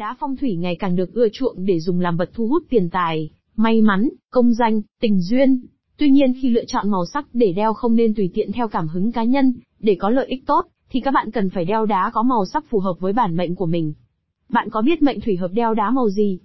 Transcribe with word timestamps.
Đá 0.00 0.16
phong 0.20 0.36
thủy 0.36 0.56
ngày 0.56 0.76
càng 0.76 0.96
được 0.96 1.14
ưa 1.14 1.28
chuộng 1.32 1.64
để 1.64 1.80
dùng 1.80 2.00
làm 2.00 2.16
vật 2.16 2.30
thu 2.34 2.46
hút 2.46 2.62
tiền 2.70 2.90
tài, 2.90 3.30
may 3.56 3.80
mắn, 3.80 4.08
công 4.30 4.54
danh, 4.54 4.80
tình 5.00 5.20
duyên. 5.20 5.60
Tuy 5.96 6.10
nhiên 6.10 6.34
khi 6.42 6.50
lựa 6.50 6.64
chọn 6.64 6.90
màu 6.90 7.06
sắc 7.06 7.26
để 7.32 7.52
đeo 7.52 7.72
không 7.74 7.96
nên 7.96 8.14
tùy 8.14 8.30
tiện 8.34 8.52
theo 8.52 8.68
cảm 8.68 8.88
hứng 8.88 9.12
cá 9.12 9.24
nhân, 9.24 9.54
để 9.78 9.96
có 10.00 10.10
lợi 10.10 10.26
ích 10.26 10.46
tốt, 10.46 10.66
thì 10.90 11.00
các 11.00 11.10
bạn 11.10 11.30
cần 11.30 11.50
phải 11.50 11.64
đeo 11.64 11.86
đá 11.86 12.10
có 12.14 12.22
màu 12.22 12.46
sắc 12.46 12.64
phù 12.70 12.78
hợp 12.78 13.00
với 13.00 13.12
bản 13.12 13.36
mệnh 13.36 13.54
của 13.54 13.66
mình. 13.66 13.92
Bạn 14.48 14.68
có 14.70 14.82
biết 14.82 15.02
mệnh 15.02 15.20
thủy 15.20 15.36
hợp 15.36 15.50
đeo 15.52 15.74
đá 15.74 15.90
màu 15.90 16.10
gì? 16.10 16.40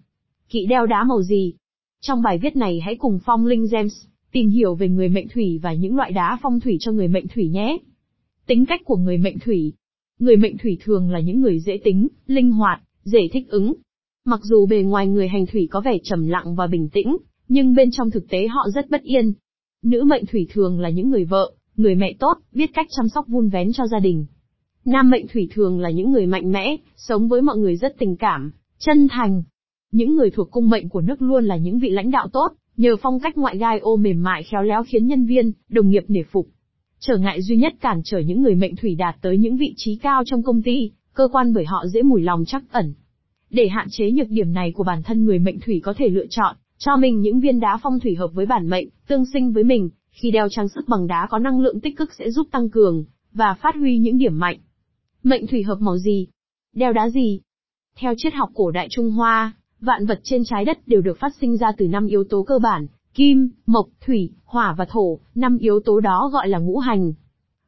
Kỵ 0.50 0.66
đeo 0.66 0.86
đá 0.86 1.04
màu 1.04 1.22
gì? 1.22 1.54
Trong 2.02 2.22
bài 2.22 2.38
viết 2.38 2.56
này 2.56 2.80
hãy 2.80 2.96
cùng 2.96 3.20
Phong 3.26 3.46
Linh 3.46 3.68
Gems 3.72 4.06
tìm 4.32 4.50
hiểu 4.50 4.76
về 4.76 4.90
người 4.90 5.10
mệnh 5.10 5.28
thủy 5.28 5.60
và 5.64 5.74
những 5.74 5.96
loại 5.96 6.12
đá 6.12 6.38
phong 6.42 6.60
thủy 6.60 6.78
cho 6.80 6.92
người 6.92 7.08
mệnh 7.08 7.28
thủy 7.28 7.48
nhé. 7.48 7.78
Tính 8.46 8.66
cách 8.66 8.82
của 8.86 8.98
người 8.98 9.18
mệnh 9.18 9.40
thủy. 9.40 9.74
Người 10.20 10.36
mệnh 10.36 10.58
thủy 10.58 10.78
thường 10.84 11.10
là 11.10 11.20
những 11.20 11.42
người 11.42 11.60
dễ 11.60 11.78
tính, 11.84 12.08
linh 12.28 12.52
hoạt, 12.52 12.82
dễ 13.06 13.28
thích 13.32 13.50
ứng. 13.50 13.74
Mặc 14.26 14.40
dù 14.44 14.66
bề 14.66 14.84
ngoài 14.84 15.08
người 15.08 15.28
hành 15.28 15.46
thủy 15.46 15.68
có 15.72 15.82
vẻ 15.82 15.98
trầm 16.04 16.28
lặng 16.28 16.56
và 16.56 16.68
bình 16.68 16.90
tĩnh, 16.90 17.18
nhưng 17.48 17.76
bên 17.76 17.90
trong 17.92 18.12
thực 18.12 18.30
tế 18.30 18.48
họ 18.48 18.68
rất 18.76 18.90
bất 18.90 19.02
yên. 19.02 19.34
Nữ 19.84 20.04
mệnh 20.04 20.26
thủy 20.26 20.48
thường 20.54 20.80
là 20.80 20.90
những 20.90 21.10
người 21.10 21.26
vợ, 21.26 21.52
người 21.76 21.96
mẹ 21.96 22.14
tốt, 22.20 22.38
biết 22.52 22.70
cách 22.74 22.88
chăm 22.98 23.10
sóc 23.10 23.28
vun 23.28 23.50
vén 23.50 23.74
cho 23.74 23.88
gia 23.88 24.00
đình. 24.00 24.26
Nam 24.86 25.10
mệnh 25.10 25.28
thủy 25.28 25.50
thường 25.52 25.80
là 25.80 25.90
những 25.90 26.12
người 26.12 26.26
mạnh 26.26 26.52
mẽ, 26.52 26.76
sống 26.96 27.28
với 27.28 27.42
mọi 27.42 27.58
người 27.58 27.76
rất 27.76 27.96
tình 28.00 28.16
cảm, 28.16 28.52
chân 28.80 29.08
thành. 29.12 29.44
Những 29.92 30.16
người 30.16 30.30
thuộc 30.30 30.52
cung 30.52 30.70
mệnh 30.70 30.90
của 30.90 31.02
nước 31.02 31.22
luôn 31.22 31.46
là 31.46 31.58
những 31.58 31.80
vị 31.80 31.90
lãnh 31.90 32.12
đạo 32.12 32.28
tốt, 32.34 32.48
nhờ 32.78 32.96
phong 33.02 33.20
cách 33.20 33.38
ngoại 33.38 33.58
gai 33.58 33.80
ô 33.80 33.96
mềm 33.96 34.24
mại 34.24 34.44
khéo 34.44 34.64
léo 34.64 34.84
khiến 34.84 35.08
nhân 35.08 35.26
viên, 35.26 35.52
đồng 35.70 35.90
nghiệp 35.90 36.04
nể 36.08 36.24
phục. 36.32 36.48
Trở 37.00 37.18
ngại 37.18 37.42
duy 37.42 37.58
nhất 37.58 37.74
cản 37.82 38.02
trở 38.06 38.20
những 38.20 38.42
người 38.42 38.56
mệnh 38.56 38.76
thủy 38.76 38.96
đạt 38.96 39.16
tới 39.22 39.38
những 39.38 39.58
vị 39.58 39.74
trí 39.78 39.96
cao 39.96 40.24
trong 40.26 40.44
công 40.44 40.62
ty, 40.64 40.92
cơ 41.16 41.28
quan 41.32 41.54
bởi 41.54 41.66
họ 41.66 41.86
dễ 41.88 42.02
mùi 42.02 42.22
lòng 42.22 42.44
chắc 42.48 42.64
ẩn. 42.72 42.94
Để 43.50 43.68
hạn 43.68 43.88
chế 43.92 44.12
nhược 44.12 44.30
điểm 44.30 44.54
này 44.54 44.72
của 44.72 44.84
bản 44.84 45.04
thân 45.04 45.26
người 45.26 45.40
mệnh 45.40 45.60
thủy 45.60 45.82
có 45.84 45.94
thể 45.98 46.10
lựa 46.10 46.26
chọn, 46.30 46.56
cho 46.78 46.96
mình 46.96 47.22
những 47.22 47.40
viên 47.40 47.60
đá 47.60 47.80
phong 47.84 48.00
thủy 48.00 48.16
hợp 48.16 48.28
với 48.34 48.46
bản 48.46 48.70
mệnh, 48.70 48.90
tương 49.08 49.26
sinh 49.34 49.54
với 49.54 49.64
mình, 49.64 49.90
khi 50.12 50.32
đeo 50.32 50.50
trang 50.50 50.70
sức 50.70 50.88
bằng 50.88 51.08
đá 51.08 51.28
có 51.30 51.40
năng 51.40 51.62
lượng 51.62 51.80
tích 51.80 51.98
cực 51.98 52.14
sẽ 52.14 52.32
giúp 52.32 52.48
tăng 52.52 52.70
cường, 52.70 53.06
và 53.34 53.54
phát 53.54 53.76
huy 53.76 53.98
những 53.98 54.18
điểm 54.18 54.40
mạnh. 54.40 54.58
Mệnh 55.24 55.48
thủy 55.48 55.64
hợp 55.64 55.82
màu 55.82 55.98
gì? 55.98 56.28
Đeo 56.74 56.94
đá 56.94 57.10
gì? 57.10 57.40
Theo 57.98 58.14
triết 58.18 58.34
học 58.34 58.50
cổ 58.54 58.72
đại 58.72 58.88
Trung 58.92 59.12
Hoa, 59.12 59.54
vạn 59.80 60.06
vật 60.06 60.20
trên 60.24 60.44
trái 60.46 60.66
đất 60.66 60.88
đều 60.88 61.02
được 61.02 61.20
phát 61.20 61.36
sinh 61.42 61.58
ra 61.58 61.72
từ 61.78 61.88
năm 61.88 62.08
yếu 62.08 62.24
tố 62.24 62.44
cơ 62.44 62.60
bản, 62.60 62.88
kim, 63.14 63.50
mộc, 63.66 63.88
thủy, 64.06 64.30
hỏa 64.46 64.76
và 64.78 64.86
thổ, 64.86 65.20
năm 65.36 65.58
yếu 65.58 65.80
tố 65.80 66.00
đó 66.00 66.30
gọi 66.34 66.48
là 66.48 66.60
ngũ 66.60 66.78
hành. 66.78 67.14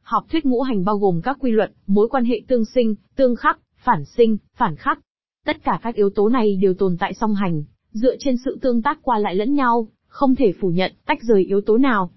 Học 0.08 0.26
thuyết 0.30 0.46
ngũ 0.46 0.62
hành 0.62 0.86
bao 0.86 0.98
gồm 0.98 1.22
các 1.22 1.38
quy 1.40 1.52
luật, 1.52 1.72
mối 1.88 2.08
quan 2.08 2.26
hệ 2.26 2.42
tương 2.48 2.66
sinh, 2.66 2.96
tương 3.16 3.36
khắc, 3.36 3.60
phản 3.78 4.06
sinh, 4.06 4.38
phản 4.56 4.76
khắc. 4.76 5.00
Tất 5.46 5.64
cả 5.64 5.80
các 5.84 5.96
yếu 5.96 6.10
tố 6.10 6.30
này 6.30 6.56
đều 6.56 6.74
tồn 6.74 6.98
tại 7.00 7.14
song 7.14 7.36
hành, 7.36 7.64
dựa 7.92 8.16
trên 8.20 8.38
sự 8.46 8.60
tương 8.62 8.82
tác 8.82 9.00
qua 9.02 9.20
lại 9.20 9.36
lẫn 9.36 9.54
nhau, 9.54 9.88
không 10.08 10.36
thể 10.36 10.54
phủ 10.62 10.70
nhận, 10.70 10.92
tách 11.06 11.18
rời 11.22 11.44
yếu 11.44 11.62
tố 11.62 11.78
nào. 11.78 12.10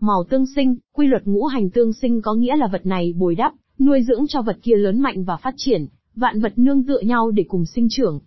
Màu 0.00 0.24
tương 0.30 0.46
sinh, 0.46 0.76
quy 0.94 1.06
luật 1.06 1.22
ngũ 1.24 1.44
hành 1.44 1.70
tương 1.70 1.92
sinh 1.92 2.22
có 2.22 2.34
nghĩa 2.34 2.56
là 2.56 2.66
vật 2.66 2.86
này 2.86 3.14
bồi 3.16 3.34
đắp, 3.34 3.54
nuôi 3.78 4.02
dưỡng 4.02 4.26
cho 4.28 4.42
vật 4.42 4.58
kia 4.62 4.76
lớn 4.76 5.00
mạnh 5.00 5.24
và 5.24 5.36
phát 5.36 5.54
triển, 5.56 5.86
vạn 6.14 6.40
vật 6.40 6.52
nương 6.56 6.86
tựa 6.86 7.00
nhau 7.00 7.30
để 7.30 7.44
cùng 7.48 7.64
sinh 7.66 7.86
trưởng. 7.90 8.20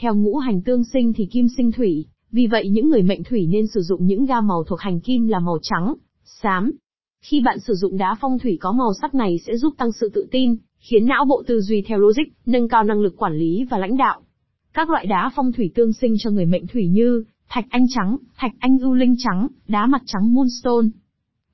Theo 0.00 0.14
ngũ 0.14 0.36
hành 0.36 0.62
tương 0.62 0.84
sinh 0.84 1.12
thì 1.12 1.26
kim 1.26 1.46
sinh 1.56 1.72
thủy, 1.72 2.06
vì 2.32 2.46
vậy 2.46 2.68
những 2.68 2.88
người 2.88 3.02
mệnh 3.02 3.24
thủy 3.24 3.46
nên 3.46 3.66
sử 3.66 3.80
dụng 3.80 4.06
những 4.06 4.26
gam 4.26 4.46
màu 4.46 4.64
thuộc 4.64 4.80
hành 4.80 5.00
kim 5.00 5.28
là 5.28 5.40
màu 5.40 5.58
trắng, 5.62 5.94
xám. 6.24 6.72
Khi 7.22 7.40
bạn 7.40 7.60
sử 7.60 7.74
dụng 7.74 7.96
đá 7.96 8.16
phong 8.20 8.38
thủy 8.38 8.58
có 8.60 8.72
màu 8.72 8.92
sắc 9.00 9.14
này 9.14 9.38
sẽ 9.46 9.56
giúp 9.56 9.74
tăng 9.78 9.92
sự 9.92 10.10
tự 10.14 10.26
tin, 10.30 10.56
khiến 10.78 11.06
não 11.06 11.24
bộ 11.24 11.42
tư 11.46 11.60
duy 11.60 11.82
theo 11.86 11.98
logic, 11.98 12.22
nâng 12.46 12.68
cao 12.68 12.84
năng 12.84 13.00
lực 13.00 13.16
quản 13.16 13.38
lý 13.38 13.64
và 13.70 13.78
lãnh 13.78 13.96
đạo. 13.96 14.20
Các 14.72 14.90
loại 14.90 15.06
đá 15.06 15.30
phong 15.36 15.52
thủy 15.52 15.70
tương 15.74 15.92
sinh 15.92 16.14
cho 16.18 16.30
người 16.30 16.46
mệnh 16.46 16.66
thủy 16.66 16.88
như 16.88 17.24
thạch 17.48 17.66
anh 17.70 17.86
trắng, 17.88 18.16
thạch 18.36 18.52
anh 18.58 18.78
ưu 18.78 18.94
linh 18.94 19.14
trắng, 19.18 19.46
đá 19.68 19.86
mặt 19.86 20.02
trắng 20.06 20.34
moonstone. 20.34 20.86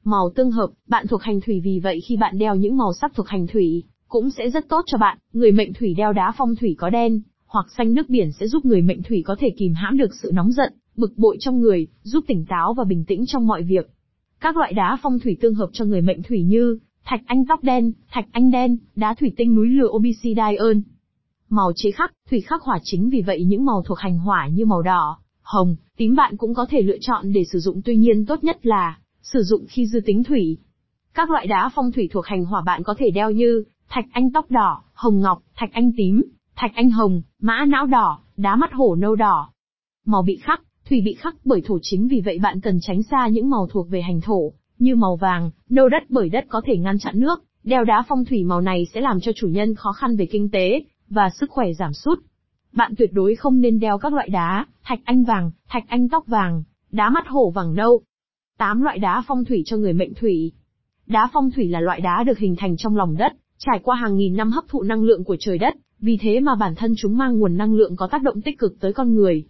Màu 0.05 0.31
tương 0.35 0.51
hợp, 0.51 0.71
bạn 0.89 1.07
thuộc 1.07 1.23
hành 1.23 1.41
thủy 1.41 1.61
vì 1.65 1.81
vậy 1.83 2.01
khi 2.09 2.17
bạn 2.17 2.39
đeo 2.39 2.55
những 2.55 2.77
màu 2.77 2.93
sắc 3.01 3.13
thuộc 3.15 3.29
hành 3.29 3.47
thủy, 3.47 3.83
cũng 4.09 4.31
sẽ 4.31 4.51
rất 4.51 4.69
tốt 4.69 4.85
cho 4.87 4.99
bạn. 4.99 5.19
Người 5.33 5.53
mệnh 5.53 5.73
thủy 5.73 5.95
đeo 5.97 6.13
đá 6.13 6.33
phong 6.39 6.57
thủy 6.57 6.75
có 6.79 6.91
đen, 6.91 7.21
hoặc 7.47 7.67
xanh 7.77 7.95
nước 7.95 8.09
biển 8.09 8.33
sẽ 8.33 8.47
giúp 8.47 8.65
người 8.65 8.83
mệnh 8.83 9.03
thủy 9.03 9.23
có 9.27 9.37
thể 9.39 9.51
kìm 9.59 9.75
hãm 9.75 9.97
được 9.97 10.15
sự 10.23 10.31
nóng 10.35 10.53
giận, 10.53 10.73
bực 10.97 11.19
bội 11.19 11.37
trong 11.41 11.61
người, 11.61 11.87
giúp 12.03 12.25
tỉnh 12.29 12.45
táo 12.49 12.75
và 12.75 12.85
bình 12.85 13.05
tĩnh 13.05 13.25
trong 13.27 13.47
mọi 13.47 13.63
việc. 13.63 13.91
Các 14.41 14.57
loại 14.57 14.73
đá 14.73 14.99
phong 15.03 15.19
thủy 15.19 15.37
tương 15.41 15.55
hợp 15.55 15.71
cho 15.73 15.85
người 15.85 16.01
mệnh 16.01 16.23
thủy 16.23 16.43
như 16.43 16.79
thạch 17.05 17.21
anh 17.27 17.45
tóc 17.47 17.63
đen, 17.63 17.93
thạch 18.11 18.27
anh 18.33 18.51
đen, 18.51 18.77
đá 18.97 19.15
thủy 19.15 19.33
tinh 19.37 19.55
núi 19.55 19.69
lửa 19.69 19.89
Obsidian. 19.89 20.83
Màu 21.49 21.73
chế 21.77 21.91
khắc, 21.91 22.13
thủy 22.31 22.41
khắc 22.41 22.63
hỏa 22.63 22.79
chính 22.83 23.11
vì 23.11 23.23
vậy 23.23 23.45
những 23.45 23.65
màu 23.65 23.83
thuộc 23.83 23.99
hành 23.99 24.19
hỏa 24.19 24.49
như 24.49 24.65
màu 24.65 24.83
đỏ, 24.83 25.19
hồng, 25.43 25.77
tím 25.97 26.15
bạn 26.15 26.37
cũng 26.37 26.55
có 26.55 26.67
thể 26.71 26.83
lựa 26.83 26.99
chọn 27.01 27.33
để 27.33 27.45
sử 27.45 27.59
dụng 27.59 27.83
tuy 27.85 27.97
nhiên 27.97 28.27
tốt 28.27 28.45
nhất 28.45 28.67
là 28.67 28.99
sử 29.23 29.43
dụng 29.43 29.65
khi 29.69 29.87
dư 29.87 30.01
tính 30.01 30.25
thủy. 30.25 30.59
Các 31.15 31.31
loại 31.31 31.47
đá 31.47 31.71
phong 31.75 31.93
thủy 31.93 32.09
thuộc 32.13 32.27
hành 32.27 32.45
hỏa 32.45 32.63
bạn 32.63 32.83
có 32.83 32.95
thể 32.99 33.11
đeo 33.11 33.31
như 33.31 33.65
thạch 33.89 34.05
anh 34.13 34.31
tóc 34.33 34.51
đỏ, 34.51 34.83
hồng 34.93 35.21
ngọc, 35.21 35.43
thạch 35.55 35.73
anh 35.73 35.91
tím, 35.97 36.23
thạch 36.57 36.73
anh 36.75 36.91
hồng, 36.91 37.23
mã 37.41 37.65
não 37.65 37.87
đỏ, 37.87 38.19
đá 38.37 38.57
mắt 38.57 38.73
hổ 38.73 38.95
nâu 38.95 39.17
đỏ. 39.17 39.51
Màu 40.07 40.23
bị 40.23 40.37
khắc, 40.37 40.63
thủy 40.89 41.01
bị 41.05 41.15
khắc 41.15 41.35
bởi 41.45 41.63
thổ 41.67 41.79
chính 41.83 42.09
vì 42.09 42.21
vậy 42.21 42.39
bạn 42.39 42.61
cần 42.61 42.79
tránh 42.81 43.03
xa 43.03 43.29
những 43.29 43.51
màu 43.51 43.67
thuộc 43.67 43.91
về 43.91 44.03
hành 44.03 44.21
thổ, 44.21 44.53
như 44.79 44.97
màu 44.97 45.17
vàng, 45.17 45.51
nâu 45.71 45.89
đất 45.89 46.03
bởi 46.09 46.29
đất 46.29 46.45
có 46.49 46.61
thể 46.65 46.77
ngăn 46.77 46.99
chặn 46.99 47.21
nước, 47.21 47.45
đeo 47.65 47.85
đá 47.85 48.05
phong 48.09 48.25
thủy 48.25 48.45
màu 48.45 48.61
này 48.61 48.87
sẽ 48.95 49.01
làm 49.01 49.21
cho 49.21 49.33
chủ 49.33 49.49
nhân 49.49 49.75
khó 49.75 49.93
khăn 49.93 50.17
về 50.17 50.27
kinh 50.27 50.51
tế, 50.51 50.85
và 51.09 51.31
sức 51.31 51.51
khỏe 51.51 51.73
giảm 51.73 51.93
sút. 51.93 52.19
Bạn 52.73 52.95
tuyệt 52.99 53.11
đối 53.13 53.35
không 53.35 53.61
nên 53.61 53.79
đeo 53.79 53.99
các 53.99 54.13
loại 54.13 54.29
đá, 54.29 54.67
thạch 54.85 55.01
anh 55.05 55.25
vàng, 55.25 55.51
thạch 55.69 55.85
anh 55.89 56.09
tóc 56.09 56.27
vàng, 56.27 56.63
đá 56.93 57.11
mắt 57.11 57.29
hổ 57.29 57.51
vàng 57.51 57.75
nâu. 57.75 58.01
8 58.59 58.83
loại 58.83 58.99
đá 58.99 59.23
phong 59.27 59.45
thủy 59.45 59.63
cho 59.67 59.77
người 59.77 59.93
mệnh 59.93 60.15
thủy. 60.15 60.53
Đá 61.07 61.29
phong 61.33 61.51
thủy 61.51 61.69
là 61.69 61.81
loại 61.81 62.01
đá 62.01 62.25
được 62.27 62.39
hình 62.39 62.57
thành 62.59 62.77
trong 62.77 62.97
lòng 62.97 63.17
đất, 63.17 63.33
trải 63.59 63.81
qua 63.83 63.97
hàng 63.97 64.17
nghìn 64.17 64.37
năm 64.37 64.51
hấp 64.51 64.65
thụ 64.69 64.83
năng 64.83 65.03
lượng 65.03 65.25
của 65.25 65.37
trời 65.41 65.59
đất, 65.59 65.75
vì 66.01 66.19
thế 66.21 66.41
mà 66.41 66.55
bản 66.55 66.75
thân 66.75 66.95
chúng 66.97 67.17
mang 67.17 67.39
nguồn 67.39 67.57
năng 67.57 67.75
lượng 67.75 67.97
có 67.97 68.07
tác 68.07 68.23
động 68.23 68.43
tích 68.43 68.59
cực 68.59 68.81
tới 68.81 68.93
con 68.93 69.15
người. 69.15 69.47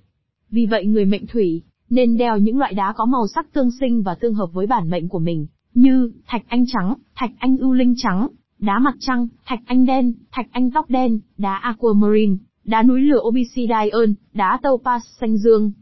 Vì 0.50 0.66
vậy 0.66 0.86
người 0.86 1.04
mệnh 1.04 1.26
thủy, 1.26 1.62
nên 1.90 2.16
đeo 2.16 2.38
những 2.38 2.58
loại 2.58 2.74
đá 2.74 2.92
có 2.96 3.04
màu 3.04 3.26
sắc 3.34 3.52
tương 3.52 3.70
sinh 3.80 4.02
và 4.02 4.14
tương 4.14 4.34
hợp 4.34 4.46
với 4.52 4.66
bản 4.66 4.90
mệnh 4.90 5.08
của 5.08 5.18
mình, 5.18 5.46
như 5.74 6.12
thạch 6.26 6.42
anh 6.48 6.64
trắng, 6.66 6.94
thạch 7.14 7.30
anh 7.38 7.56
ưu 7.56 7.72
linh 7.72 7.94
trắng, 7.96 8.28
đá 8.58 8.78
mặt 8.78 8.94
trăng, 9.00 9.28
thạch 9.44 9.60
anh 9.66 9.86
đen, 9.86 10.12
thạch 10.30 10.46
anh 10.50 10.70
tóc 10.70 10.90
đen, 10.90 11.20
đá 11.38 11.56
aquamarine, 11.56 12.36
đá 12.64 12.82
núi 12.82 13.00
lửa 13.00 13.20
obsidian, 13.22 14.14
đá 14.32 14.58
topaz 14.62 15.00
xanh 15.20 15.36
dương. 15.36 15.72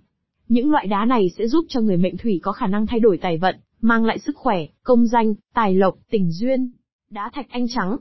Những 0.49 0.71
loại 0.71 0.87
đá 0.87 1.05
này 1.05 1.31
sẽ 1.39 1.47
giúp 1.47 1.65
cho 1.69 1.81
người 1.81 1.97
mệnh 1.97 2.17
thủy 2.17 2.41
có 2.43 2.53
khả 2.53 2.67
năng 2.67 2.87
thay 2.87 3.01
đổi 3.01 3.19
tài 3.19 3.39
vận, 3.39 3.57
mang 3.81 4.05
lại 4.05 4.19
sức 4.19 4.37
khỏe, 4.37 4.67
công 4.83 5.07
danh, 5.07 5.35
tài 5.55 5.75
lộc, 5.75 5.95
tình 6.11 6.31
duyên. 6.31 6.71
Đá 7.11 7.31
thạch 7.35 7.47
anh 7.51 7.67
trắng. 7.69 7.97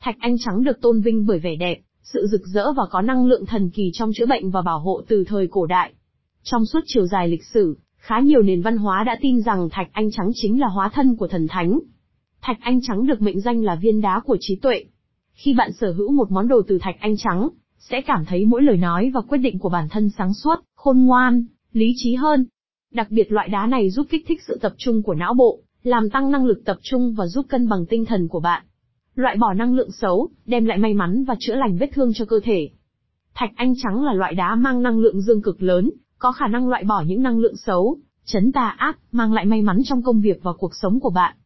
Thạch 0.00 0.16
anh 0.18 0.36
trắng 0.38 0.64
được 0.64 0.80
tôn 0.80 1.00
vinh 1.00 1.26
bởi 1.26 1.38
vẻ 1.38 1.56
đẹp, 1.56 1.80
sự 2.02 2.26
rực 2.30 2.46
rỡ 2.46 2.72
và 2.72 2.82
có 2.90 3.02
năng 3.02 3.26
lượng 3.26 3.46
thần 3.46 3.70
kỳ 3.70 3.90
trong 3.92 4.10
chữa 4.14 4.26
bệnh 4.26 4.50
và 4.50 4.62
bảo 4.62 4.78
hộ 4.78 5.02
từ 5.08 5.24
thời 5.24 5.48
cổ 5.50 5.66
đại. 5.66 5.92
Trong 6.50 6.66
suốt 6.66 6.80
chiều 6.86 7.06
dài 7.06 7.28
lịch 7.28 7.44
sử, 7.44 7.78
khá 7.96 8.20
nhiều 8.20 8.42
nền 8.42 8.62
văn 8.62 8.76
hóa 8.76 9.04
đã 9.04 9.16
tin 9.20 9.40
rằng 9.40 9.68
thạch 9.70 9.88
anh 9.92 10.10
trắng 10.10 10.30
chính 10.34 10.60
là 10.60 10.66
hóa 10.66 10.90
thân 10.94 11.16
của 11.16 11.28
thần 11.28 11.48
thánh. 11.48 11.78
Thạch 12.40 12.56
anh 12.60 12.80
trắng 12.82 13.06
được 13.06 13.22
mệnh 13.22 13.40
danh 13.40 13.64
là 13.64 13.74
viên 13.74 14.00
đá 14.00 14.20
của 14.20 14.36
trí 14.40 14.56
tuệ. 14.56 14.84
Khi 15.32 15.54
bạn 15.54 15.72
sở 15.72 15.92
hữu 15.92 16.12
một 16.12 16.30
món 16.30 16.48
đồ 16.48 16.62
từ 16.68 16.78
thạch 16.78 16.96
anh 17.00 17.16
trắng, 17.16 17.48
sẽ 17.78 18.00
cảm 18.00 18.24
thấy 18.24 18.44
mỗi 18.44 18.62
lời 18.62 18.76
nói 18.76 19.10
và 19.14 19.20
quyết 19.20 19.38
định 19.38 19.58
của 19.58 19.68
bản 19.68 19.88
thân 19.90 20.10
sáng 20.18 20.34
suốt, 20.34 20.56
khôn 20.74 20.98
ngoan, 20.98 21.44
lý 21.72 21.92
trí 21.96 22.14
hơn. 22.14 22.46
Đặc 22.92 23.10
biệt 23.10 23.32
loại 23.32 23.48
đá 23.48 23.66
này 23.66 23.90
giúp 23.90 24.06
kích 24.10 24.24
thích 24.28 24.42
sự 24.46 24.58
tập 24.60 24.74
trung 24.78 25.02
của 25.02 25.14
não 25.14 25.34
bộ, 25.34 25.60
làm 25.82 26.10
tăng 26.10 26.30
năng 26.30 26.46
lực 26.46 26.64
tập 26.64 26.76
trung 26.82 27.14
và 27.14 27.26
giúp 27.26 27.46
cân 27.48 27.68
bằng 27.68 27.86
tinh 27.86 28.04
thần 28.04 28.28
của 28.28 28.40
bạn. 28.40 28.64
Loại 29.14 29.36
bỏ 29.36 29.52
năng 29.52 29.74
lượng 29.74 29.92
xấu, 29.92 30.28
đem 30.46 30.64
lại 30.64 30.78
may 30.78 30.94
mắn 30.94 31.24
và 31.24 31.36
chữa 31.38 31.54
lành 31.54 31.76
vết 31.76 31.90
thương 31.94 32.12
cho 32.14 32.24
cơ 32.24 32.40
thể. 32.44 32.70
Thạch 33.34 33.50
anh 33.56 33.74
trắng 33.82 34.04
là 34.04 34.12
loại 34.12 34.34
đá 34.34 34.54
mang 34.54 34.82
năng 34.82 34.98
lượng 34.98 35.20
dương 35.20 35.42
cực 35.42 35.62
lớn, 35.62 35.90
có 36.18 36.32
khả 36.32 36.46
năng 36.48 36.68
loại 36.68 36.84
bỏ 36.84 37.02
những 37.06 37.22
năng 37.22 37.38
lượng 37.38 37.56
xấu, 37.56 37.98
chấn 38.24 38.52
tà 38.52 38.74
ác, 38.78 38.98
mang 39.12 39.32
lại 39.32 39.44
may 39.44 39.62
mắn 39.62 39.78
trong 39.84 40.02
công 40.02 40.20
việc 40.20 40.40
và 40.42 40.52
cuộc 40.58 40.74
sống 40.74 41.00
của 41.00 41.10
bạn. 41.10 41.36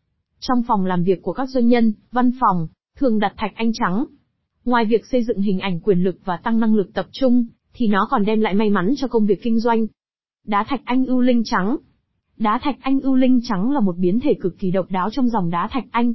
Trong 0.41 0.63
phòng 0.63 0.87
làm 0.87 1.05
việc 1.05 1.23
của 1.23 1.33
các 1.33 1.49
doanh 1.49 1.69
nhân, 1.69 1.93
văn 2.13 2.31
phòng, 2.41 2.69
thường 2.97 3.19
đặt 3.19 3.35
thạch 3.37 3.53
anh 3.55 3.73
trắng. 3.73 4.05
Ngoài 4.65 4.85
việc 4.85 5.07
xây 5.07 5.25
dựng 5.25 5.41
hình 5.41 5.61
ảnh 5.61 5.81
quyền 5.81 5.99
lực 5.99 6.17
và 6.25 6.37
tăng 6.37 6.61
năng 6.61 6.75
lực 6.75 6.95
tập 6.95 7.07
trung, 7.13 7.47
thì 7.75 7.87
nó 7.87 8.09
còn 8.11 8.25
đem 8.25 8.41
lại 8.41 8.55
may 8.55 8.71
mắn 8.71 8.95
cho 8.97 9.09
công 9.09 9.27
việc 9.27 9.43
kinh 9.43 9.61
doanh. 9.61 9.87
Đá 10.47 10.65
thạch 10.69 10.81
anh 10.85 11.07
ưu 11.07 11.21
linh 11.21 11.43
trắng. 11.45 11.77
Đá 12.37 12.61
thạch 12.63 12.77
anh 12.81 13.01
ưu 13.01 13.15
linh 13.15 13.41
trắng 13.45 13.71
là 13.71 13.81
một 13.81 13.97
biến 13.99 14.21
thể 14.21 14.35
cực 14.41 14.59
kỳ 14.59 14.71
độc 14.71 14.87
đáo 14.91 15.11
trong 15.11 15.29
dòng 15.29 15.51
đá 15.51 15.69
thạch 15.73 15.85
anh. 15.91 16.15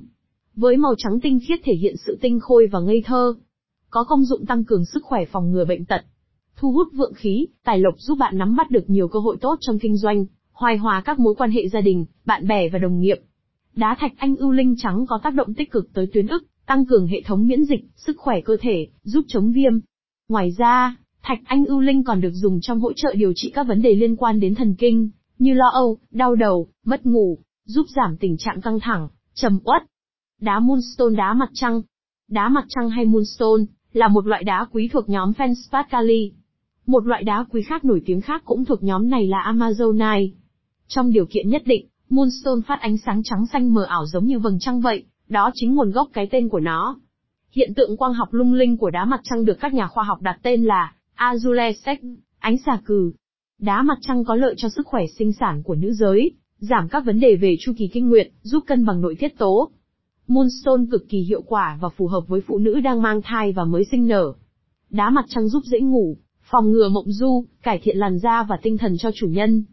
Với 0.56 0.78
màu 0.78 0.94
trắng 0.98 1.20
tinh 1.20 1.40
khiết 1.48 1.60
thể 1.64 1.74
hiện 1.74 1.96
sự 2.06 2.18
tinh 2.22 2.40
khôi 2.40 2.68
và 2.72 2.80
ngây 2.80 3.04
thơ. 3.06 3.34
Có 3.90 4.04
công 4.04 4.26
dụng 4.26 4.46
tăng 4.46 4.64
cường 4.64 4.86
sức 4.86 5.04
khỏe 5.04 5.26
phòng 5.26 5.52
ngừa 5.52 5.66
bệnh 5.66 5.86
tật, 5.86 6.06
thu 6.58 6.72
hút 6.72 6.88
vượng 6.94 7.14
khí, 7.14 7.48
tài 7.64 7.80
lộc 7.80 7.94
giúp 7.98 8.16
bạn 8.16 8.38
nắm 8.38 8.56
bắt 8.56 8.72
được 8.72 8.90
nhiều 8.90 9.08
cơ 9.08 9.20
hội 9.20 9.38
tốt 9.42 9.58
trong 9.62 9.80
kinh 9.80 9.98
doanh, 9.98 10.26
hoài 10.52 10.78
hòa 10.78 11.02
các 11.06 11.20
mối 11.20 11.36
quan 11.36 11.52
hệ 11.52 11.68
gia 11.68 11.82
đình, 11.82 12.06
bạn 12.26 12.48
bè 12.48 12.70
và 12.70 12.80
đồng 12.80 13.00
nghiệp. 13.00 13.18
Đá 13.76 13.96
thạch 14.00 14.14
anh 14.18 14.36
ưu 14.36 14.52
linh 14.52 14.76
trắng 14.78 15.06
có 15.10 15.20
tác 15.24 15.34
động 15.34 15.54
tích 15.54 15.72
cực 15.72 15.94
tới 15.94 16.08
tuyến 16.14 16.28
ức, 16.28 16.44
tăng 16.66 16.86
cường 16.86 17.08
hệ 17.08 17.22
thống 17.22 17.48
miễn 17.48 17.66
dịch, 17.66 17.86
sức 17.96 18.18
khỏe 18.18 18.42
cơ 18.42 18.58
thể, 18.62 18.88
giúp 19.04 19.26
chống 19.28 19.52
viêm. 19.52 19.80
Ngoài 20.30 20.52
ra, 20.58 20.98
Thạch 21.28 21.40
anh 21.46 21.66
ưu 21.66 21.80
linh 21.80 22.04
còn 22.04 22.22
được 22.22 22.34
dùng 22.34 22.62
trong 22.62 22.80
hỗ 22.80 22.94
trợ 22.94 23.14
điều 23.16 23.34
trị 23.36 23.52
các 23.56 23.68
vấn 23.68 23.82
đề 23.82 23.96
liên 23.96 24.16
quan 24.16 24.40
đến 24.40 24.56
thần 24.56 24.76
kinh, 24.76 25.10
như 25.40 25.54
lo 25.54 25.68
âu, 25.74 25.98
đau 26.12 26.36
đầu, 26.36 26.68
mất 26.86 27.06
ngủ, 27.06 27.38
giúp 27.66 27.86
giảm 27.96 28.18
tình 28.18 28.38
trạng 28.38 28.62
căng 28.62 28.80
thẳng, 28.80 29.08
trầm 29.34 29.60
uất. 29.64 29.84
Đá 30.42 30.60
Moonstone 30.60 31.16
đá 31.16 31.34
mặt 31.34 31.50
trăng. 31.54 31.82
Đá 32.30 32.50
mặt 32.50 32.66
trăng 32.70 32.90
hay 32.90 33.06
Moonstone 33.06 33.64
là 33.94 34.08
một 34.08 34.28
loại 34.28 34.44
đá 34.44 34.66
quý 34.72 34.90
thuộc 34.94 35.10
nhóm 35.10 35.32
Feldspatali. 35.32 36.32
Một 36.88 37.08
loại 37.08 37.24
đá 37.24 37.46
quý 37.52 37.62
khác 37.62 37.86
nổi 37.86 38.02
tiếng 38.06 38.22
khác 38.22 38.42
cũng 38.46 38.66
thuộc 38.66 38.84
nhóm 38.84 39.10
này 39.10 39.28
là 39.28 39.54
Amazonite. 39.54 40.32
Trong 40.88 41.12
điều 41.12 41.26
kiện 41.26 41.50
nhất 41.50 41.62
định, 41.66 41.88
Moonstone 42.10 42.62
phát 42.68 42.80
ánh 42.82 42.98
sáng 42.98 43.24
trắng 43.24 43.46
xanh 43.54 43.74
mờ 43.74 43.84
ảo 43.84 44.06
giống 44.06 44.26
như 44.26 44.40
vầng 44.40 44.60
trăng 44.60 44.82
vậy, 44.82 45.04
đó 45.28 45.52
chính 45.54 45.76
nguồn 45.76 45.92
gốc 45.92 46.10
cái 46.14 46.28
tên 46.32 46.50
của 46.50 46.60
nó. 46.60 47.00
Hiện 47.52 47.74
tượng 47.74 47.98
quang 47.98 48.14
học 48.14 48.28
lung 48.32 48.54
linh 48.54 48.78
của 48.78 48.90
đá 48.90 49.06
mặt 49.06 49.20
trăng 49.24 49.46
được 49.46 49.60
các 49.60 49.74
nhà 49.74 49.88
khoa 49.88 50.04
học 50.04 50.22
đặt 50.22 50.40
tên 50.44 50.64
là 50.64 50.94
Azulesec, 51.18 52.16
ánh 52.40 52.58
xà 52.66 52.82
cừ. 52.86 53.12
Đá 53.60 53.82
mặt 53.82 53.98
trăng 54.02 54.24
có 54.24 54.36
lợi 54.36 54.54
cho 54.58 54.70
sức 54.70 54.88
khỏe 54.88 55.04
sinh 55.20 55.34
sản 55.34 55.64
của 55.64 55.76
nữ 55.76 55.94
giới, 55.94 56.32
giảm 56.60 56.90
các 56.90 57.06
vấn 57.06 57.20
đề 57.20 57.36
về 57.36 57.56
chu 57.60 57.74
kỳ 57.78 57.88
kinh 57.88 58.10
nguyệt, 58.10 58.32
giúp 58.42 58.64
cân 58.68 58.86
bằng 58.86 59.02
nội 59.02 59.16
tiết 59.20 59.38
tố. 59.38 59.72
Moonstone 60.28 60.84
cực 60.92 61.10
kỳ 61.10 61.18
hiệu 61.18 61.42
quả 61.42 61.78
và 61.82 61.90
phù 61.90 62.08
hợp 62.08 62.28
với 62.28 62.42
phụ 62.42 62.58
nữ 62.58 62.80
đang 62.80 63.02
mang 63.02 63.22
thai 63.22 63.52
và 63.52 63.66
mới 63.66 63.84
sinh 63.92 64.08
nở. 64.08 64.34
Đá 64.90 65.10
mặt 65.10 65.26
trăng 65.28 65.48
giúp 65.48 65.64
dễ 65.66 65.80
ngủ, 65.80 66.18
phòng 66.50 66.72
ngừa 66.72 66.90
mộng 66.90 67.12
du, 67.12 67.46
cải 67.64 67.80
thiện 67.80 67.98
làn 67.98 68.20
da 68.20 68.44
và 68.44 68.58
tinh 68.62 68.78
thần 68.78 68.98
cho 68.98 69.12
chủ 69.16 69.28
nhân. 69.28 69.64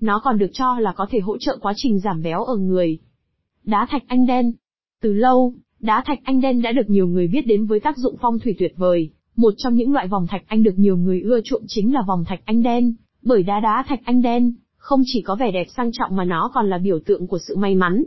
Nó 0.00 0.20
còn 0.24 0.38
được 0.38 0.50
cho 0.52 0.78
là 0.78 0.92
có 0.92 1.06
thể 1.10 1.18
hỗ 1.18 1.38
trợ 1.38 1.58
quá 1.60 1.72
trình 1.76 1.98
giảm 1.98 2.22
béo 2.22 2.44
ở 2.44 2.56
người. 2.56 2.98
Đá 3.64 3.86
thạch 3.90 4.02
anh 4.06 4.26
đen. 4.26 4.52
Từ 5.02 5.12
lâu, 5.12 5.54
đá 5.80 6.02
thạch 6.06 6.18
anh 6.24 6.40
đen 6.40 6.62
đã 6.62 6.72
được 6.72 6.90
nhiều 6.90 7.06
người 7.06 7.28
biết 7.28 7.46
đến 7.46 7.66
với 7.66 7.80
tác 7.80 7.98
dụng 7.98 8.16
phong 8.20 8.38
thủy 8.38 8.54
tuyệt 8.58 8.72
vời. 8.76 9.10
Một 9.36 9.54
trong 9.56 9.74
những 9.74 9.92
loại 9.92 10.08
vòng 10.08 10.26
thạch 10.26 10.42
anh 10.46 10.62
được 10.62 10.74
nhiều 10.78 10.96
người 10.96 11.20
ưa 11.20 11.40
chuộng 11.44 11.62
chính 11.66 11.94
là 11.94 12.02
vòng 12.08 12.24
thạch 12.24 12.40
anh 12.44 12.62
đen, 12.62 12.94
bởi 13.22 13.42
đá 13.42 13.60
đá 13.60 13.84
thạch 13.88 14.00
anh 14.04 14.22
đen 14.22 14.54
không 14.84 15.02
chỉ 15.04 15.22
có 15.22 15.36
vẻ 15.36 15.50
đẹp 15.50 15.66
sang 15.76 15.92
trọng 15.92 16.16
mà 16.16 16.24
nó 16.24 16.50
còn 16.54 16.70
là 16.70 16.78
biểu 16.78 16.98
tượng 16.98 17.26
của 17.26 17.38
sự 17.38 17.56
may 17.56 17.74
mắn. 17.74 18.04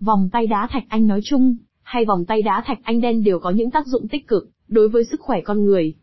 Vòng 0.00 0.28
tay 0.32 0.46
đá 0.46 0.68
thạch 0.70 0.84
anh 0.88 1.06
nói 1.06 1.20
chung, 1.24 1.56
hay 1.82 2.04
vòng 2.04 2.24
tay 2.24 2.42
đá 2.42 2.62
thạch 2.66 2.78
anh 2.82 3.00
đen 3.00 3.24
đều 3.24 3.38
có 3.38 3.50
những 3.50 3.70
tác 3.70 3.86
dụng 3.86 4.08
tích 4.08 4.28
cực 4.28 4.50
đối 4.68 4.88
với 4.88 5.04
sức 5.04 5.20
khỏe 5.20 5.40
con 5.40 5.64
người. 5.64 5.94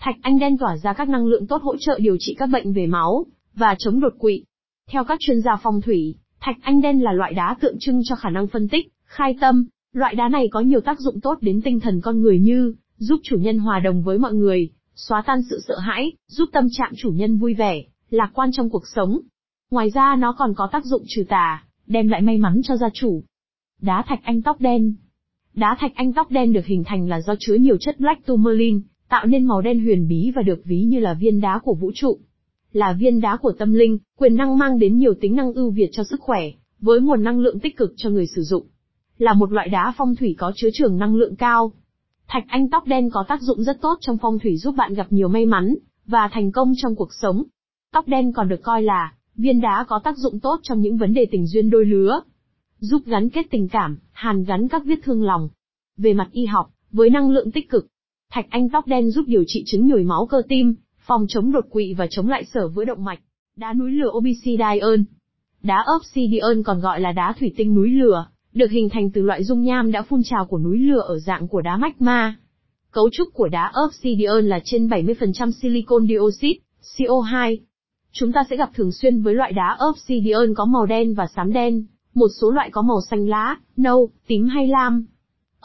Thạch 0.00 0.16
anh 0.22 0.38
đen 0.38 0.58
tỏa 0.58 0.76
ra 0.76 0.92
các 0.92 1.08
năng 1.08 1.26
lượng 1.26 1.46
tốt 1.46 1.62
hỗ 1.62 1.76
trợ 1.76 1.98
điều 1.98 2.16
trị 2.20 2.34
các 2.38 2.46
bệnh 2.46 2.72
về 2.72 2.86
máu 2.86 3.26
và 3.54 3.74
chống 3.78 4.00
đột 4.00 4.12
quỵ. 4.18 4.44
Theo 4.90 5.04
các 5.04 5.18
chuyên 5.20 5.40
gia 5.40 5.56
phong 5.62 5.80
thủy, 5.80 6.14
thạch 6.40 6.56
anh 6.62 6.80
đen 6.80 7.02
là 7.02 7.12
loại 7.12 7.34
đá 7.34 7.56
tượng 7.60 7.76
trưng 7.80 8.00
cho 8.04 8.16
khả 8.16 8.30
năng 8.30 8.46
phân 8.46 8.68
tích, 8.68 8.88
khai 9.04 9.36
tâm. 9.40 9.66
Loại 9.92 10.14
đá 10.14 10.28
này 10.28 10.48
có 10.50 10.60
nhiều 10.60 10.80
tác 10.80 11.00
dụng 11.00 11.20
tốt 11.20 11.38
đến 11.40 11.60
tinh 11.64 11.80
thần 11.80 12.00
con 12.00 12.20
người 12.20 12.38
như 12.38 12.74
giúp 12.98 13.20
chủ 13.22 13.36
nhân 13.36 13.58
hòa 13.58 13.80
đồng 13.80 14.02
với 14.02 14.18
mọi 14.18 14.34
người, 14.34 14.70
xóa 14.94 15.22
tan 15.26 15.42
sự 15.50 15.60
sợ 15.68 15.78
hãi, 15.78 16.12
giúp 16.26 16.48
tâm 16.52 16.68
trạng 16.72 16.92
chủ 16.96 17.10
nhân 17.10 17.38
vui 17.38 17.54
vẻ, 17.54 17.82
lạc 18.10 18.30
quan 18.34 18.50
trong 18.52 18.70
cuộc 18.70 18.82
sống. 18.94 19.20
Ngoài 19.70 19.90
ra 19.90 20.16
nó 20.16 20.32
còn 20.32 20.54
có 20.54 20.68
tác 20.72 20.84
dụng 20.84 21.02
trừ 21.06 21.24
tà, 21.28 21.64
đem 21.86 22.08
lại 22.08 22.22
may 22.22 22.38
mắn 22.38 22.60
cho 22.64 22.76
gia 22.76 22.88
chủ. 22.94 23.22
Đá 23.80 24.04
thạch 24.06 24.20
anh 24.22 24.42
tóc 24.42 24.60
đen 24.60 24.94
Đá 25.54 25.76
thạch 25.78 25.92
anh 25.94 26.12
tóc 26.12 26.30
đen 26.30 26.52
được 26.52 26.66
hình 26.66 26.84
thành 26.86 27.08
là 27.08 27.20
do 27.20 27.34
chứa 27.38 27.54
nhiều 27.54 27.76
chất 27.80 28.00
black 28.00 28.26
tourmaline, 28.26 28.78
tạo 29.08 29.26
nên 29.26 29.46
màu 29.46 29.60
đen 29.60 29.84
huyền 29.84 30.08
bí 30.08 30.32
và 30.34 30.42
được 30.42 30.64
ví 30.64 30.82
như 30.82 30.98
là 30.98 31.14
viên 31.14 31.40
đá 31.40 31.58
của 31.58 31.74
vũ 31.74 31.90
trụ. 31.94 32.18
Là 32.72 32.92
viên 32.92 33.20
đá 33.20 33.36
của 33.36 33.52
tâm 33.52 33.72
linh, 33.72 33.98
quyền 34.18 34.36
năng 34.36 34.58
mang 34.58 34.78
đến 34.78 34.98
nhiều 34.98 35.14
tính 35.20 35.36
năng 35.36 35.52
ưu 35.52 35.70
việt 35.70 35.88
cho 35.92 36.04
sức 36.04 36.20
khỏe, 36.20 36.42
với 36.80 37.00
nguồn 37.00 37.22
năng 37.22 37.40
lượng 37.40 37.60
tích 37.60 37.76
cực 37.76 37.94
cho 37.96 38.10
người 38.10 38.26
sử 38.26 38.42
dụng. 38.42 38.66
Là 39.18 39.32
một 39.32 39.52
loại 39.52 39.68
đá 39.68 39.94
phong 39.96 40.16
thủy 40.16 40.34
có 40.38 40.52
chứa 40.56 40.68
trường 40.72 40.98
năng 40.98 41.16
lượng 41.16 41.36
cao. 41.36 41.72
Thạch 42.28 42.44
anh 42.48 42.70
tóc 42.70 42.86
đen 42.86 43.10
có 43.10 43.24
tác 43.28 43.42
dụng 43.42 43.62
rất 43.62 43.80
tốt 43.80 43.98
trong 44.00 44.18
phong 44.18 44.38
thủy 44.38 44.56
giúp 44.56 44.74
bạn 44.76 44.94
gặp 44.94 45.06
nhiều 45.10 45.28
may 45.28 45.46
mắn, 45.46 45.74
và 46.06 46.28
thành 46.32 46.52
công 46.52 46.72
trong 46.76 46.94
cuộc 46.94 47.14
sống. 47.22 47.44
Tóc 47.92 48.08
đen 48.08 48.32
còn 48.32 48.48
được 48.48 48.62
coi 48.62 48.82
là 48.82 49.12
viên 49.36 49.60
đá 49.60 49.84
có 49.88 50.00
tác 50.04 50.18
dụng 50.18 50.40
tốt 50.40 50.60
trong 50.62 50.80
những 50.80 50.96
vấn 50.96 51.14
đề 51.14 51.26
tình 51.30 51.46
duyên 51.46 51.70
đôi 51.70 51.84
lứa, 51.84 52.20
giúp 52.78 53.02
gắn 53.06 53.28
kết 53.28 53.46
tình 53.50 53.68
cảm, 53.68 53.98
hàn 54.12 54.44
gắn 54.44 54.68
các 54.68 54.82
vết 54.84 54.98
thương 55.02 55.22
lòng. 55.22 55.48
Về 55.96 56.14
mặt 56.14 56.28
y 56.32 56.46
học, 56.46 56.70
với 56.92 57.10
năng 57.10 57.30
lượng 57.30 57.50
tích 57.50 57.70
cực, 57.70 57.86
Thạch 58.32 58.46
anh 58.50 58.68
tóc 58.68 58.86
đen 58.86 59.10
giúp 59.10 59.24
điều 59.26 59.44
trị 59.46 59.62
chứng 59.66 59.88
nhồi 59.88 60.02
máu 60.02 60.26
cơ 60.26 60.42
tim, 60.48 60.74
phòng 61.06 61.26
chống 61.28 61.52
đột 61.52 61.64
quỵ 61.70 61.94
và 61.94 62.06
chống 62.10 62.28
lại 62.28 62.44
sở 62.44 62.68
vữa 62.68 62.84
động 62.84 63.04
mạch. 63.04 63.20
Đá 63.56 63.72
núi 63.72 63.92
lửa 63.92 64.10
Obsidian. 64.10 65.04
Đá 65.62 65.84
Obsidian 65.96 66.62
còn 66.62 66.80
gọi 66.80 67.00
là 67.00 67.12
đá 67.12 67.34
thủy 67.40 67.54
tinh 67.56 67.74
núi 67.74 67.88
lửa, 67.90 68.26
được 68.52 68.70
hình 68.70 68.88
thành 68.88 69.10
từ 69.10 69.22
loại 69.22 69.44
dung 69.44 69.62
nham 69.62 69.92
đã 69.92 70.02
phun 70.02 70.22
trào 70.24 70.46
của 70.46 70.58
núi 70.58 70.78
lửa 70.78 71.00
ở 71.00 71.18
dạng 71.18 71.48
của 71.48 71.60
đá 71.60 71.76
magma. 71.76 72.36
Cấu 72.90 73.10
trúc 73.12 73.28
của 73.32 73.48
đá 73.48 73.72
Obsidian 73.86 74.48
là 74.48 74.60
trên 74.64 74.88
70% 74.88 75.50
silicon 75.50 76.06
dioxide, 76.08 76.58
CO2. 76.96 77.56
Chúng 78.12 78.32
ta 78.32 78.40
sẽ 78.50 78.56
gặp 78.56 78.70
thường 78.74 78.92
xuyên 78.92 79.22
với 79.22 79.34
loại 79.34 79.52
đá 79.52 79.78
Obsidian 79.90 80.54
có 80.56 80.64
màu 80.64 80.86
đen 80.86 81.14
và 81.14 81.26
xám 81.36 81.52
đen, 81.52 81.86
một 82.14 82.28
số 82.40 82.50
loại 82.50 82.70
có 82.70 82.82
màu 82.82 83.00
xanh 83.10 83.28
lá, 83.28 83.56
nâu, 83.76 84.10
tím 84.26 84.46
hay 84.46 84.66
lam. 84.66 85.06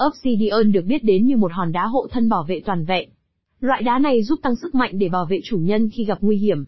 Obsidian 0.08 0.72
được 0.72 0.86
biết 0.86 1.04
đến 1.04 1.26
như 1.26 1.38
một 1.38 1.52
hòn 1.54 1.72
đá 1.72 1.86
hộ 1.86 2.08
thân 2.12 2.30
bảo 2.30 2.44
vệ 2.44 2.62
toàn 2.66 2.86
vẹn. 2.86 3.10
Loại 3.60 3.84
đá 3.84 4.00
này 4.00 4.24
giúp 4.24 4.40
tăng 4.42 4.56
sức 4.56 4.76
mạnh 4.76 5.00
để 5.00 5.10
bảo 5.10 5.26
vệ 5.26 5.40
chủ 5.44 5.58
nhân 5.58 5.90
khi 5.90 6.06
gặp 6.06 6.18
nguy 6.22 6.38
hiểm. 6.38 6.66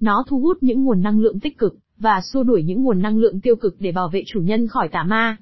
Nó 0.00 0.24
thu 0.28 0.40
hút 0.40 0.58
những 0.60 0.84
nguồn 0.84 1.02
năng 1.02 1.20
lượng 1.20 1.40
tích 1.40 1.58
cực, 1.58 1.76
và 1.98 2.20
xua 2.32 2.42
đuổi 2.42 2.62
những 2.62 2.82
nguồn 2.82 3.02
năng 3.02 3.18
lượng 3.18 3.40
tiêu 3.40 3.56
cực 3.56 3.76
để 3.78 3.92
bảo 3.92 4.08
vệ 4.08 4.22
chủ 4.26 4.40
nhân 4.40 4.68
khỏi 4.68 4.88
tà 4.88 5.02
ma. 5.02 5.36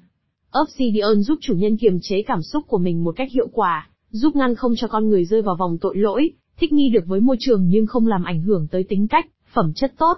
Obsidian 0.61 1.21
giúp 1.21 1.37
chủ 1.41 1.53
nhân 1.53 1.77
kiềm 1.77 1.99
chế 2.01 2.21
cảm 2.21 2.41
xúc 2.41 2.63
của 2.67 2.77
mình 2.77 3.03
một 3.03 3.15
cách 3.15 3.31
hiệu 3.31 3.47
quả, 3.53 3.89
giúp 4.09 4.35
ngăn 4.35 4.55
không 4.55 4.73
cho 4.77 4.87
con 4.87 5.09
người 5.09 5.25
rơi 5.25 5.41
vào 5.41 5.55
vòng 5.55 5.77
tội 5.81 5.97
lỗi, 5.97 6.31
thích 6.59 6.73
nghi 6.73 6.89
được 6.89 7.03
với 7.05 7.19
môi 7.19 7.35
trường 7.39 7.67
nhưng 7.69 7.85
không 7.85 8.07
làm 8.07 8.23
ảnh 8.23 8.41
hưởng 8.41 8.67
tới 8.71 8.83
tính 8.83 9.07
cách, 9.07 9.25
phẩm 9.53 9.73
chất 9.75 9.93
tốt. 9.97 10.17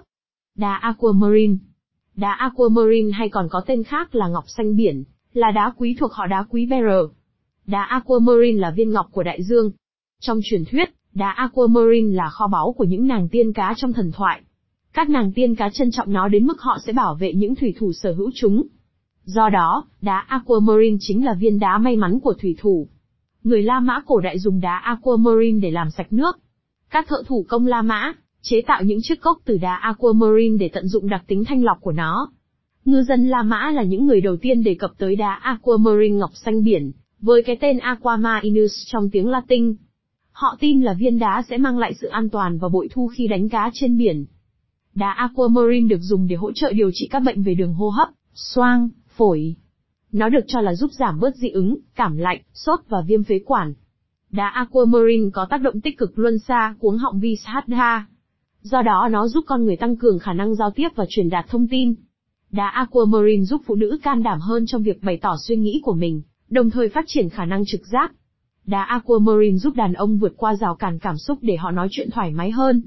Đá 0.56 0.74
Aquamarine 0.74 1.56
Đá 2.16 2.32
Aquamarine 2.32 3.10
hay 3.12 3.28
còn 3.28 3.48
có 3.50 3.60
tên 3.66 3.82
khác 3.82 4.14
là 4.14 4.28
ngọc 4.28 4.44
xanh 4.48 4.76
biển, 4.76 5.04
là 5.32 5.50
đá 5.50 5.72
quý 5.76 5.96
thuộc 6.00 6.12
họ 6.12 6.26
đá 6.26 6.44
quý 6.48 6.66
beryl. 6.66 7.12
Đá 7.66 7.82
aquamarine 7.82 8.60
là 8.60 8.70
viên 8.70 8.90
ngọc 8.90 9.06
của 9.10 9.22
đại 9.22 9.42
dương. 9.42 9.70
Trong 10.20 10.40
truyền 10.44 10.64
thuyết, 10.64 10.88
đá 11.14 11.30
aquamarine 11.30 12.16
là 12.16 12.28
kho 12.28 12.46
báu 12.46 12.72
của 12.72 12.84
những 12.84 13.06
nàng 13.06 13.28
tiên 13.28 13.52
cá 13.52 13.74
trong 13.76 13.92
thần 13.92 14.12
thoại. 14.12 14.42
Các 14.92 15.08
nàng 15.08 15.32
tiên 15.32 15.54
cá 15.54 15.70
trân 15.72 15.90
trọng 15.90 16.12
nó 16.12 16.28
đến 16.28 16.46
mức 16.46 16.60
họ 16.60 16.78
sẽ 16.86 16.92
bảo 16.92 17.14
vệ 17.14 17.32
những 17.34 17.54
thủy 17.54 17.74
thủ 17.78 17.92
sở 17.92 18.12
hữu 18.12 18.30
chúng. 18.34 18.66
Do 19.24 19.48
đó, 19.48 19.84
đá 20.00 20.18
aquamarine 20.28 20.96
chính 21.00 21.24
là 21.24 21.34
viên 21.34 21.58
đá 21.58 21.78
may 21.78 21.96
mắn 21.96 22.20
của 22.20 22.34
thủy 22.34 22.56
thủ. 22.58 22.88
Người 23.42 23.62
La 23.62 23.80
Mã 23.80 24.00
cổ 24.06 24.20
đại 24.20 24.38
dùng 24.38 24.60
đá 24.60 24.76
aquamarine 24.76 25.60
để 25.60 25.70
làm 25.70 25.90
sạch 25.90 26.12
nước. 26.12 26.38
Các 26.90 27.08
thợ 27.08 27.16
thủ 27.26 27.46
công 27.48 27.66
La 27.66 27.82
Mã 27.82 28.12
chế 28.42 28.62
tạo 28.66 28.82
những 28.84 28.98
chiếc 29.02 29.20
cốc 29.20 29.38
từ 29.44 29.58
đá 29.58 29.74
aquamarine 29.74 30.56
để 30.60 30.70
tận 30.72 30.86
dụng 30.86 31.08
đặc 31.08 31.24
tính 31.26 31.44
thanh 31.44 31.64
lọc 31.64 31.80
của 31.80 31.92
nó. 31.92 32.28
Ngư 32.84 33.02
dân 33.02 33.28
La 33.28 33.42
Mã 33.42 33.70
là 33.70 33.82
những 33.82 34.06
người 34.06 34.20
đầu 34.20 34.36
tiên 34.36 34.62
đề 34.62 34.74
cập 34.74 34.90
tới 34.98 35.16
đá 35.16 35.34
aquamarine 35.34 36.16
ngọc 36.16 36.30
xanh 36.34 36.64
biển, 36.64 36.92
với 37.20 37.42
cái 37.42 37.56
tên 37.60 37.78
Aquamarinus 37.78 38.72
trong 38.86 39.10
tiếng 39.10 39.28
Latin. 39.28 39.74
Họ 40.32 40.56
tin 40.60 40.80
là 40.80 40.94
viên 40.94 41.18
đá 41.18 41.42
sẽ 41.48 41.58
mang 41.58 41.78
lại 41.78 41.94
sự 41.94 42.06
an 42.06 42.28
toàn 42.28 42.58
và 42.58 42.68
bội 42.68 42.88
thu 42.92 43.10
khi 43.16 43.28
đánh 43.28 43.48
cá 43.48 43.70
trên 43.72 43.98
biển. 43.98 44.24
Đá 44.94 45.12
aquamarine 45.12 45.88
được 45.88 46.00
dùng 46.00 46.26
để 46.26 46.36
hỗ 46.36 46.52
trợ 46.52 46.72
điều 46.72 46.90
trị 46.94 47.08
các 47.10 47.20
bệnh 47.20 47.42
về 47.42 47.54
đường 47.54 47.74
hô 47.74 47.88
hấp, 47.88 48.08
xoang, 48.34 48.88
phổi. 49.16 49.56
Nó 50.12 50.28
được 50.28 50.44
cho 50.46 50.60
là 50.60 50.74
giúp 50.74 50.90
giảm 50.92 51.20
bớt 51.20 51.36
dị 51.36 51.48
ứng, 51.48 51.78
cảm 51.94 52.16
lạnh, 52.16 52.40
sốt 52.54 52.80
và 52.88 53.02
viêm 53.06 53.24
phế 53.24 53.38
quản. 53.46 53.74
Đá 54.30 54.48
aquamarine 54.48 55.30
có 55.32 55.46
tác 55.50 55.62
động 55.62 55.80
tích 55.80 55.98
cực 55.98 56.18
luân 56.18 56.38
xa 56.38 56.74
cuống 56.78 56.98
họng 56.98 57.20
Vishadha. 57.20 58.06
Do 58.62 58.82
đó 58.82 59.08
nó 59.10 59.28
giúp 59.28 59.44
con 59.46 59.64
người 59.64 59.76
tăng 59.76 59.96
cường 59.96 60.18
khả 60.18 60.32
năng 60.32 60.54
giao 60.54 60.70
tiếp 60.70 60.88
và 60.94 61.04
truyền 61.08 61.28
đạt 61.28 61.48
thông 61.48 61.68
tin. 61.68 61.94
Đá 62.52 62.68
aquamarine 62.68 63.44
giúp 63.44 63.62
phụ 63.66 63.74
nữ 63.74 63.98
can 64.02 64.22
đảm 64.22 64.38
hơn 64.40 64.66
trong 64.66 64.82
việc 64.82 65.02
bày 65.02 65.18
tỏ 65.22 65.36
suy 65.46 65.56
nghĩ 65.56 65.80
của 65.84 65.94
mình, 65.94 66.22
đồng 66.48 66.70
thời 66.70 66.88
phát 66.88 67.04
triển 67.08 67.28
khả 67.28 67.44
năng 67.44 67.64
trực 67.66 67.86
giác. 67.86 68.12
Đá 68.66 68.82
aquamarine 68.82 69.58
giúp 69.58 69.74
đàn 69.76 69.92
ông 69.92 70.18
vượt 70.18 70.32
qua 70.36 70.54
rào 70.54 70.74
cản 70.74 70.98
cảm 70.98 71.16
xúc 71.18 71.38
để 71.42 71.56
họ 71.56 71.70
nói 71.70 71.88
chuyện 71.90 72.10
thoải 72.10 72.30
mái 72.30 72.50
hơn. 72.50 72.82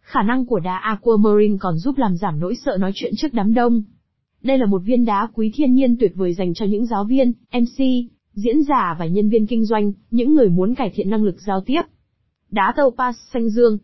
Khả 0.00 0.22
năng 0.22 0.46
của 0.46 0.60
đá 0.60 0.76
aquamarine 0.76 1.56
còn 1.60 1.78
giúp 1.78 1.98
làm 1.98 2.16
giảm 2.16 2.40
nỗi 2.40 2.54
sợ 2.64 2.76
nói 2.76 2.92
chuyện 2.94 3.12
trước 3.16 3.34
đám 3.34 3.54
đông. 3.54 3.82
Đây 4.42 4.58
là 4.58 4.66
một 4.66 4.82
viên 4.84 5.04
đá 5.04 5.28
quý 5.34 5.52
thiên 5.54 5.74
nhiên 5.74 5.96
tuyệt 6.00 6.12
vời 6.14 6.34
dành 6.34 6.54
cho 6.54 6.64
những 6.66 6.86
giáo 6.86 7.04
viên, 7.04 7.32
MC, 7.52 7.84
diễn 8.34 8.62
giả 8.62 8.96
và 8.98 9.06
nhân 9.06 9.28
viên 9.28 9.46
kinh 9.46 9.64
doanh, 9.64 9.92
những 10.10 10.34
người 10.34 10.48
muốn 10.48 10.74
cải 10.74 10.90
thiện 10.94 11.10
năng 11.10 11.24
lực 11.24 11.36
giao 11.46 11.60
tiếp. 11.60 11.82
Đá 12.50 12.72
topaz 12.76 13.12
xanh 13.32 13.48
dương. 13.48 13.78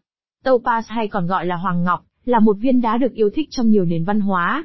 Topaz 0.45 0.83
hay 0.87 1.09
còn 1.09 1.27
gọi 1.27 1.47
là 1.47 1.57
hoàng 1.57 1.85
ngọc, 1.85 2.05
là 2.25 2.41
một 2.41 2.57
viên 2.61 2.81
đá 2.81 2.99
được 2.99 3.13
yêu 3.13 3.31
thích 3.35 3.49
trong 3.51 3.71
nhiều 3.71 3.85
nền 3.85 4.05
văn 4.05 4.21
hóa, 4.21 4.65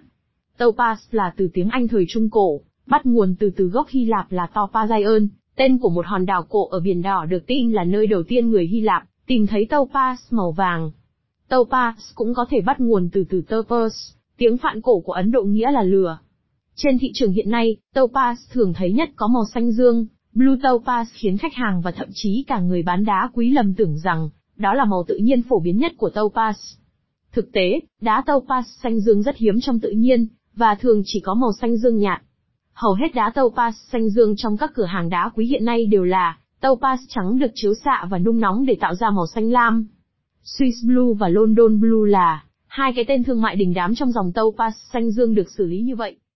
Topaz 0.58 0.98
là 1.12 1.34
từ 1.38 1.50
tiếng 1.54 1.70
Anh 1.70 1.88
thời 1.88 2.06
Trung 2.10 2.30
Cổ, 2.30 2.62
bắt 2.88 3.06
nguồn 3.06 3.36
từ 3.40 3.50
từ 3.56 3.66
gốc 3.66 3.88
Hy 3.90 4.06
Lạp 4.06 4.32
là 4.32 4.48
Topazaion, 4.54 5.28
tên 5.56 5.78
của 5.78 5.90
một 5.90 6.06
hòn 6.06 6.26
đảo 6.26 6.44
cổ 6.50 6.68
ở 6.68 6.80
Biển 6.80 7.02
Đỏ 7.02 7.26
được 7.26 7.48
tin 7.48 7.72
là 7.72 7.84
nơi 7.84 8.08
đầu 8.08 8.24
tiên 8.24 8.50
người 8.50 8.68
Hy 8.68 8.82
Lạp 8.82 9.04
tìm 9.28 9.48
thấy 9.48 9.68
topaz 9.70 10.16
màu 10.30 10.52
vàng. 10.52 10.92
Topaz 11.50 11.94
cũng 12.16 12.34
có 12.34 12.46
thể 12.50 12.62
bắt 12.62 12.80
nguồn 12.80 13.10
từ 13.14 13.24
từ 13.30 13.44
topaz, 13.50 13.90
tiếng 14.38 14.58
phạn 14.58 14.82
cổ 14.82 15.00
của 15.00 15.14
Ấn 15.14 15.32
Độ 15.32 15.44
nghĩa 15.44 15.72
là 15.72 15.84
lửa. 15.84 16.18
Trên 16.76 16.98
thị 17.00 17.12
trường 17.14 17.32
hiện 17.32 17.50
nay, 17.50 17.78
topaz 17.96 18.36
thường 18.54 18.74
thấy 18.74 18.92
nhất 18.92 19.10
có 19.16 19.28
màu 19.28 19.44
xanh 19.54 19.72
dương, 19.72 20.06
blue 20.34 20.56
topaz 20.56 21.06
khiến 21.14 21.38
khách 21.38 21.54
hàng 21.54 21.82
và 21.82 21.92
thậm 21.92 22.08
chí 22.14 22.44
cả 22.48 22.60
người 22.60 22.84
bán 22.84 23.06
đá 23.06 23.30
quý 23.34 23.52
lầm 23.52 23.74
tưởng 23.74 23.98
rằng 23.98 24.30
đó 24.56 24.74
là 24.74 24.86
màu 24.86 25.04
tự 25.08 25.18
nhiên 25.18 25.42
phổ 25.42 25.60
biến 25.60 25.78
nhất 25.78 25.92
của 25.98 26.10
topaz. 26.14 26.54
Thực 27.32 27.52
tế, 27.52 27.80
đá 28.02 28.24
topaz 28.26 28.64
xanh 28.84 29.00
dương 29.00 29.24
rất 29.24 29.38
hiếm 29.38 29.60
trong 29.62 29.80
tự 29.80 29.90
nhiên, 29.90 30.28
và 30.56 30.76
thường 30.76 31.02
chỉ 31.06 31.20
có 31.20 31.34
màu 31.34 31.52
xanh 31.62 31.78
dương 31.78 31.98
nhạt. 31.98 32.22
Hầu 32.74 32.94
hết 32.94 33.16
đá 33.16 33.32
topaz 33.36 33.72
xanh 33.92 34.10
dương 34.10 34.36
trong 34.36 34.58
các 34.58 34.72
cửa 34.76 34.86
hàng 34.86 35.10
đá 35.10 35.30
quý 35.36 35.46
hiện 35.46 35.66
nay 35.66 35.86
đều 35.86 36.04
là 36.04 36.38
topaz 36.62 36.98
trắng 37.10 37.40
được 37.40 37.52
chiếu 37.56 37.74
xạ 37.74 38.08
và 38.10 38.18
nung 38.18 38.40
nóng 38.40 38.66
để 38.66 38.78
tạo 38.80 38.96
ra 38.96 39.10
màu 39.10 39.28
xanh 39.28 39.52
lam. 39.52 39.88
Swiss 40.44 40.88
Blue 40.88 41.18
và 41.20 41.30
London 41.30 41.80
Blue 41.80 42.12
là 42.12 42.44
hai 42.68 42.94
cái 42.96 43.06
tên 43.08 43.24
thương 43.24 43.42
mại 43.42 43.56
đình 43.56 43.74
đám 43.74 43.96
trong 43.96 44.12
dòng 44.12 44.32
topaz 44.36 44.72
xanh 44.94 45.12
dương 45.12 45.36
được 45.36 45.52
xử 45.58 45.66
lý 45.66 45.82
như 45.82 45.96
vậy. 45.96 46.16